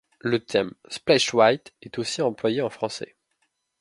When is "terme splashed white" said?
0.43-1.73